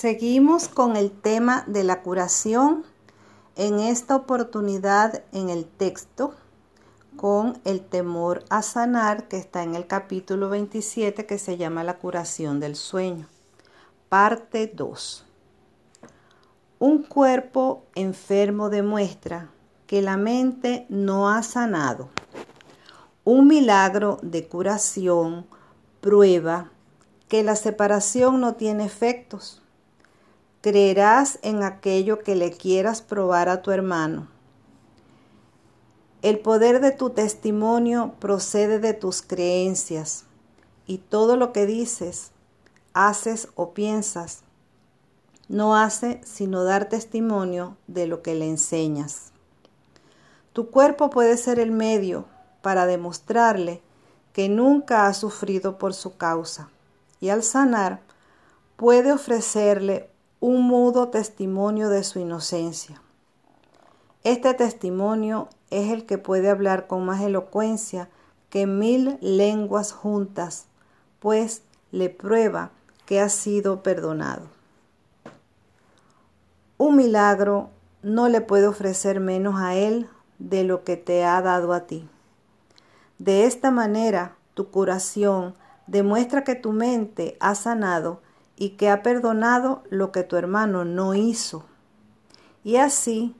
Seguimos 0.00 0.68
con 0.68 0.94
el 0.94 1.10
tema 1.10 1.64
de 1.66 1.82
la 1.82 2.02
curación, 2.02 2.84
en 3.56 3.80
esta 3.80 4.14
oportunidad 4.14 5.24
en 5.32 5.48
el 5.48 5.64
texto 5.64 6.34
con 7.16 7.58
el 7.64 7.80
temor 7.80 8.44
a 8.48 8.62
sanar 8.62 9.26
que 9.26 9.38
está 9.38 9.64
en 9.64 9.74
el 9.74 9.88
capítulo 9.88 10.50
27 10.50 11.26
que 11.26 11.36
se 11.36 11.56
llama 11.56 11.82
la 11.82 11.98
curación 11.98 12.60
del 12.60 12.76
sueño. 12.76 13.26
Parte 14.08 14.70
2. 14.72 15.26
Un 16.78 17.02
cuerpo 17.02 17.82
enfermo 17.96 18.70
demuestra 18.70 19.50
que 19.88 20.00
la 20.00 20.16
mente 20.16 20.86
no 20.88 21.28
ha 21.28 21.42
sanado. 21.42 22.08
Un 23.24 23.48
milagro 23.48 24.20
de 24.22 24.46
curación 24.46 25.44
prueba 26.00 26.70
que 27.26 27.42
la 27.42 27.56
separación 27.56 28.40
no 28.40 28.54
tiene 28.54 28.84
efectos. 28.84 29.60
Creerás 30.60 31.38
en 31.42 31.62
aquello 31.62 32.20
que 32.20 32.34
le 32.34 32.50
quieras 32.50 33.02
probar 33.02 33.48
a 33.48 33.62
tu 33.62 33.70
hermano. 33.70 34.28
El 36.20 36.40
poder 36.40 36.80
de 36.80 36.90
tu 36.90 37.10
testimonio 37.10 38.14
procede 38.18 38.80
de 38.80 38.92
tus 38.92 39.22
creencias 39.22 40.24
y 40.86 40.98
todo 40.98 41.36
lo 41.36 41.52
que 41.52 41.66
dices, 41.66 42.32
haces 42.92 43.48
o 43.54 43.72
piensas 43.72 44.42
no 45.48 45.76
hace 45.76 46.20
sino 46.24 46.62
dar 46.62 46.88
testimonio 46.88 47.76
de 47.86 48.06
lo 48.06 48.22
que 48.22 48.34
le 48.34 48.48
enseñas. 48.48 49.32
Tu 50.52 50.70
cuerpo 50.70 51.10
puede 51.10 51.36
ser 51.36 51.58
el 51.58 51.70
medio 51.70 52.26
para 52.62 52.86
demostrarle 52.86 53.80
que 54.32 54.48
nunca 54.48 55.06
ha 55.06 55.14
sufrido 55.14 55.78
por 55.78 55.94
su 55.94 56.16
causa 56.16 56.68
y 57.20 57.30
al 57.30 57.42
sanar 57.42 58.00
puede 58.76 59.12
ofrecerle 59.12 60.10
un 60.40 60.62
mudo 60.62 61.08
testimonio 61.08 61.88
de 61.88 62.04
su 62.04 62.20
inocencia. 62.20 63.02
Este 64.22 64.54
testimonio 64.54 65.48
es 65.70 65.90
el 65.90 66.06
que 66.06 66.16
puede 66.16 66.48
hablar 66.48 66.86
con 66.86 67.04
más 67.04 67.20
elocuencia 67.22 68.08
que 68.48 68.66
mil 68.66 69.18
lenguas 69.20 69.92
juntas, 69.92 70.66
pues 71.18 71.62
le 71.90 72.08
prueba 72.08 72.70
que 73.04 73.20
ha 73.20 73.28
sido 73.28 73.82
perdonado. 73.82 74.42
Un 76.76 76.96
milagro 76.96 77.70
no 78.02 78.28
le 78.28 78.40
puede 78.40 78.68
ofrecer 78.68 79.18
menos 79.18 79.60
a 79.60 79.74
él 79.74 80.08
de 80.38 80.62
lo 80.62 80.84
que 80.84 80.96
te 80.96 81.24
ha 81.24 81.42
dado 81.42 81.72
a 81.72 81.86
ti. 81.86 82.08
De 83.18 83.44
esta 83.44 83.72
manera, 83.72 84.36
tu 84.54 84.70
curación 84.70 85.54
demuestra 85.88 86.44
que 86.44 86.54
tu 86.54 86.72
mente 86.72 87.36
ha 87.40 87.56
sanado 87.56 88.20
y 88.60 88.70
que 88.70 88.90
ha 88.90 89.04
perdonado 89.04 89.84
lo 89.88 90.10
que 90.10 90.24
tu 90.24 90.36
hermano 90.36 90.84
no 90.84 91.14
hizo. 91.14 91.64
Y 92.64 92.76
así, 92.76 93.36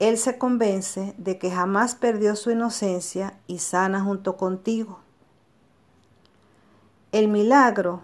él 0.00 0.18
se 0.18 0.38
convence 0.38 1.14
de 1.18 1.38
que 1.38 1.52
jamás 1.52 1.94
perdió 1.94 2.34
su 2.34 2.50
inocencia 2.50 3.38
y 3.46 3.60
sana 3.60 4.00
junto 4.00 4.36
contigo. 4.36 4.98
El 7.12 7.28
milagro 7.28 8.02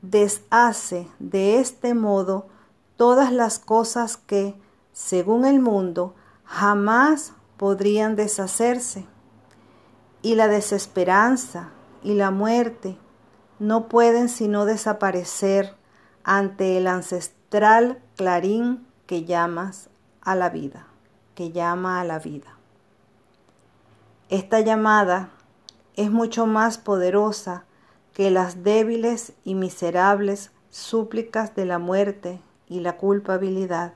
deshace 0.00 1.08
de 1.18 1.58
este 1.58 1.92
modo 1.94 2.46
todas 2.96 3.32
las 3.32 3.58
cosas 3.58 4.16
que, 4.16 4.54
según 4.92 5.44
el 5.44 5.58
mundo, 5.58 6.14
jamás 6.44 7.32
podrían 7.56 8.14
deshacerse. 8.14 9.06
Y 10.22 10.36
la 10.36 10.46
desesperanza 10.46 11.70
y 12.04 12.14
la 12.14 12.30
muerte 12.30 12.96
no 13.58 13.88
pueden 13.88 14.28
sino 14.28 14.66
desaparecer 14.66 15.79
ante 16.24 16.78
el 16.78 16.86
ancestral 16.86 18.00
clarín 18.16 18.86
que 19.06 19.24
llamas 19.24 19.88
a 20.20 20.34
la 20.34 20.50
vida, 20.50 20.86
que 21.34 21.52
llama 21.52 22.00
a 22.00 22.04
la 22.04 22.18
vida. 22.18 22.56
Esta 24.28 24.60
llamada 24.60 25.30
es 25.96 26.10
mucho 26.10 26.46
más 26.46 26.78
poderosa 26.78 27.64
que 28.12 28.30
las 28.30 28.62
débiles 28.62 29.32
y 29.44 29.54
miserables 29.54 30.50
súplicas 30.70 31.54
de 31.54 31.64
la 31.64 31.78
muerte 31.78 32.40
y 32.68 32.80
la 32.80 32.96
culpabilidad. 32.96 33.94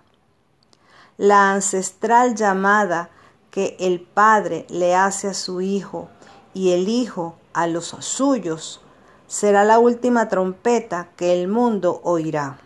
La 1.16 1.52
ancestral 1.52 2.34
llamada 2.34 3.10
que 3.50 3.76
el 3.78 4.00
Padre 4.00 4.66
le 4.68 4.96
hace 4.96 5.28
a 5.28 5.34
su 5.34 5.60
Hijo 5.60 6.08
y 6.52 6.72
el 6.72 6.88
Hijo 6.88 7.36
a 7.52 7.68
los 7.68 7.86
suyos 8.00 8.83
será 9.26 9.64
la 9.64 9.78
última 9.78 10.28
trompeta 10.28 11.08
que 11.16 11.32
el 11.32 11.48
mundo 11.48 12.00
oirá. 12.04 12.58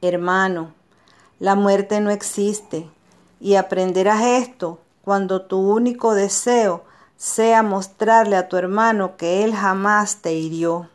Hermano, 0.00 0.74
la 1.38 1.54
muerte 1.54 2.00
no 2.00 2.10
existe 2.10 2.88
y 3.40 3.54
aprenderás 3.54 4.24
esto 4.24 4.78
cuando 5.04 5.42
tu 5.42 5.58
único 5.58 6.14
deseo 6.14 6.84
sea 7.16 7.62
mostrarle 7.62 8.36
a 8.36 8.48
tu 8.48 8.56
hermano 8.56 9.16
que 9.16 9.44
él 9.44 9.54
jamás 9.54 10.16
te 10.16 10.34
hirió. 10.34 10.88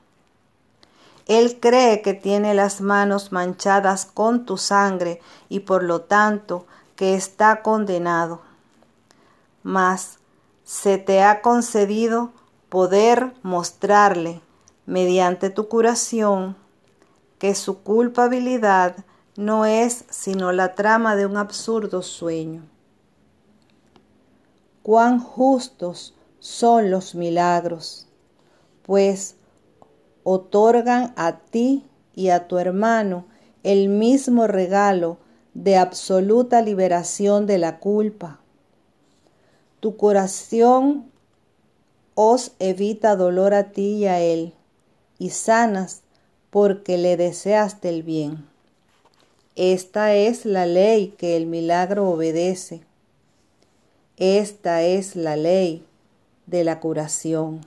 Él 1.25 1.59
cree 1.59 2.01
que 2.01 2.13
tiene 2.13 2.53
las 2.53 2.81
manos 2.81 3.31
manchadas 3.31 4.05
con 4.05 4.45
tu 4.45 4.57
sangre 4.57 5.21
y 5.49 5.61
por 5.61 5.83
lo 5.83 6.01
tanto 6.01 6.65
que 6.95 7.15
está 7.15 7.61
condenado. 7.61 8.41
Mas 9.63 10.19
se 10.63 10.97
te 10.97 11.23
ha 11.23 11.41
concedido 11.41 12.31
poder 12.73 13.33
mostrarle, 13.43 14.41
mediante 14.87 15.51
tu 15.51 15.67
curación, 15.67 16.57
que 17.37 17.53
su 17.53 17.83
culpabilidad 17.83 19.05
no 19.37 19.67
es 19.67 20.05
sino 20.09 20.51
la 20.51 20.73
trama 20.73 21.15
de 21.15 21.27
un 21.27 21.37
absurdo 21.37 22.01
sueño. 22.01 22.63
Cuán 24.81 25.19
justos 25.19 26.15
son 26.39 26.89
los 26.89 27.13
milagros, 27.13 28.07
pues 28.81 29.35
otorgan 30.23 31.13
a 31.15 31.37
ti 31.37 31.85
y 32.15 32.29
a 32.29 32.47
tu 32.47 32.57
hermano 32.57 33.25
el 33.61 33.87
mismo 33.87 34.47
regalo 34.47 35.19
de 35.53 35.77
absoluta 35.77 36.63
liberación 36.63 37.45
de 37.45 37.59
la 37.59 37.77
culpa. 37.77 38.39
Tu 39.79 39.95
corazón 39.95 41.12
os 42.15 42.51
evita 42.59 43.15
dolor 43.15 43.53
a 43.53 43.71
ti 43.71 43.95
y 43.95 44.05
a 44.05 44.19
él, 44.19 44.53
y 45.17 45.29
sanas 45.29 46.01
porque 46.49 46.97
le 46.97 47.17
deseaste 47.17 47.89
el 47.89 48.03
bien. 48.03 48.45
Esta 49.55 50.13
es 50.15 50.45
la 50.45 50.65
ley 50.65 51.15
que 51.17 51.37
el 51.37 51.45
milagro 51.45 52.09
obedece. 52.09 52.81
Esta 54.17 54.81
es 54.81 55.15
la 55.15 55.35
ley 55.35 55.85
de 56.47 56.63
la 56.63 56.79
curación. 56.79 57.61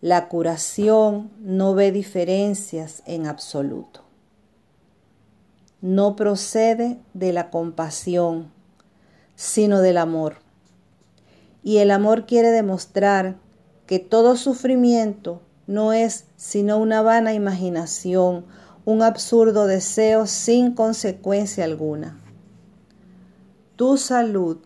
La 0.00 0.28
curación 0.28 1.30
no 1.40 1.74
ve 1.74 1.90
diferencias 1.90 3.02
en 3.06 3.26
absoluto. 3.26 4.02
No 5.80 6.16
procede 6.16 6.98
de 7.14 7.32
la 7.32 7.50
compasión, 7.50 8.50
sino 9.36 9.80
del 9.80 9.98
amor. 9.98 10.36
Y 11.62 11.78
el 11.78 11.90
amor 11.90 12.26
quiere 12.26 12.50
demostrar 12.50 13.36
que 13.86 13.98
todo 13.98 14.36
sufrimiento 14.36 15.40
no 15.66 15.92
es 15.92 16.24
sino 16.36 16.78
una 16.78 17.02
vana 17.02 17.32
imaginación, 17.32 18.44
un 18.84 19.02
absurdo 19.02 19.66
deseo 19.66 20.26
sin 20.26 20.74
consecuencia 20.74 21.64
alguna. 21.64 22.20
Tu 23.76 23.96
salud 23.96 24.58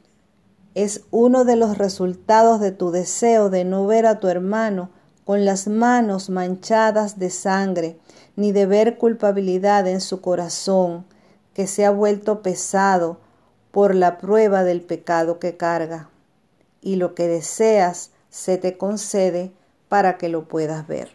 es 0.75 1.03
uno 1.11 1.45
de 1.45 1.57
los 1.57 1.79
resultados 1.79 2.61
de 2.61 2.71
tu 2.71 2.91
deseo 2.91 3.51
de 3.51 3.65
no 3.65 3.87
ver 3.87 4.07
a 4.07 4.21
tu 4.21 4.29
hermano 4.29 4.91
con 5.25 5.45
las 5.45 5.69
manos 5.69 6.31
manchadas 6.31 7.19
de 7.19 7.31
sangre, 7.31 7.99
ni 8.37 8.53
de 8.53 8.67
ver 8.67 8.99
culpabilidad 8.99 9.87
en 9.87 10.01
su 10.01 10.21
corazón, 10.21 11.05
que 11.55 11.67
se 11.67 11.85
ha 11.85 11.91
vuelto 11.91 12.43
pesado 12.43 13.19
por 13.71 13.95
la 13.95 14.19
prueba 14.19 14.65
del 14.65 14.81
pecado 14.81 15.39
que 15.39 15.57
carga. 15.57 16.09
Y 16.81 16.97
lo 16.97 17.15
que 17.15 17.29
deseas 17.29 18.11
se 18.31 18.57
te 18.57 18.79
concede 18.79 19.53
para 19.89 20.17
que 20.17 20.29
lo 20.29 20.49
puedas 20.49 20.87
ver. 20.87 21.11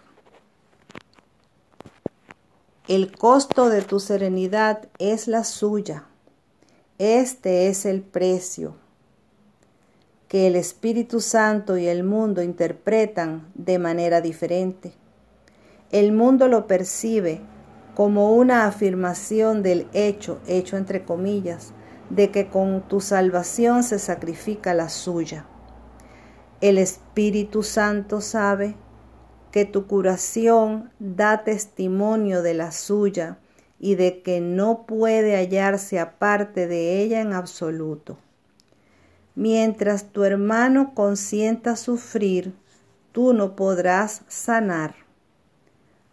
El 2.87 3.17
costo 3.17 3.69
de 3.69 3.81
tu 3.81 3.99
serenidad 3.99 4.87
es 4.99 5.27
la 5.27 5.43
suya. 5.43 6.05
Este 6.99 7.67
es 7.67 7.85
el 7.85 8.03
precio 8.03 8.75
que 10.27 10.47
el 10.47 10.55
Espíritu 10.55 11.21
Santo 11.21 11.77
y 11.77 11.87
el 11.87 12.03
mundo 12.03 12.41
interpretan 12.41 13.47
de 13.53 13.79
manera 13.79 14.21
diferente. 14.21 14.93
El 15.91 16.11
mundo 16.11 16.47
lo 16.47 16.67
percibe 16.67 17.41
como 17.95 18.35
una 18.35 18.65
afirmación 18.65 19.63
del 19.63 19.87
hecho, 19.93 20.39
hecho 20.47 20.77
entre 20.77 21.05
comillas, 21.05 21.71
de 22.09 22.31
que 22.31 22.49
con 22.49 22.81
tu 22.81 23.01
salvación 23.01 23.83
se 23.83 23.99
sacrifica 23.99 24.73
la 24.73 24.89
suya. 24.89 25.45
El 26.61 26.77
Espíritu 26.77 27.63
Santo 27.63 28.21
sabe 28.21 28.75
que 29.51 29.65
tu 29.65 29.87
curación 29.87 30.89
da 30.99 31.43
testimonio 31.43 32.41
de 32.41 32.53
la 32.53 32.71
suya 32.71 33.39
y 33.77 33.95
de 33.95 34.21
que 34.21 34.39
no 34.39 34.85
puede 34.85 35.35
hallarse 35.35 35.99
aparte 35.99 36.67
de 36.67 37.01
ella 37.01 37.19
en 37.19 37.33
absoluto. 37.33 38.17
Mientras 39.35 40.11
tu 40.13 40.23
hermano 40.23 40.93
consienta 40.93 41.75
sufrir, 41.75 42.53
tú 43.11 43.33
no 43.33 43.57
podrás 43.57 44.21
sanar, 44.29 44.95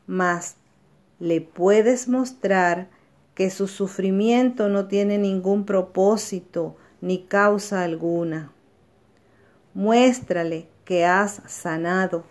mas 0.09 0.57
le 1.21 1.41
puedes 1.41 2.09
mostrar 2.09 2.91
que 3.37 3.49
su 3.49 3.69
sufrimiento 3.69 4.69
no 4.69 4.89
tiene 4.89 5.19
ningún 5.19 5.65
propósito 5.65 6.77
ni 7.01 7.23
causa 7.27 7.85
alguna. 7.85 8.53
Muéstrale 9.75 10.69
que 10.85 11.05
has 11.05 11.43
sanado 11.47 12.25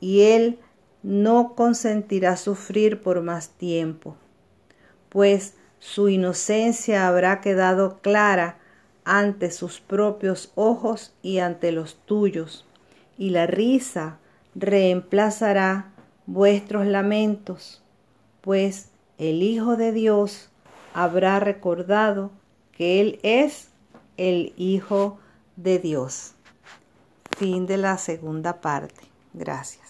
y 0.00 0.22
él 0.22 0.58
no 1.02 1.54
consentirá 1.54 2.36
sufrir 2.36 3.00
por 3.00 3.22
más 3.22 3.50
tiempo, 3.50 4.16
pues 5.08 5.54
su 5.78 6.08
inocencia 6.08 7.06
habrá 7.06 7.40
quedado 7.40 7.98
clara 8.00 8.58
ante 9.04 9.50
sus 9.50 9.80
propios 9.80 10.50
ojos 10.54 11.14
y 11.22 11.38
ante 11.38 11.72
los 11.72 11.96
tuyos, 12.06 12.66
y 13.18 13.30
la 13.30 13.46
risa 13.46 14.18
reemplazará 14.54 15.92
vuestros 16.26 16.86
lamentos, 16.86 17.82
pues 18.40 18.90
el 19.18 19.42
Hijo 19.42 19.76
de 19.76 19.92
Dios 19.92 20.48
habrá 20.94 21.38
recordado 21.38 22.30
que 22.72 23.00
Él 23.00 23.18
es 23.22 23.68
el 24.16 24.52
Hijo 24.56 25.18
de 25.56 25.78
Dios. 25.78 26.34
Fin 27.44 27.66
de 27.66 27.76
la 27.76 27.98
segunda 27.98 28.62
parte. 28.62 29.04
Gracias. 29.34 29.83